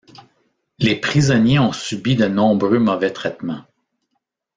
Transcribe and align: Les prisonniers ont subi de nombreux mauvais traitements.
Les 0.79 0.95
prisonniers 0.99 1.59
ont 1.59 1.71
subi 1.73 2.15
de 2.15 2.25
nombreux 2.25 2.79
mauvais 2.79 3.11
traitements. 3.11 3.65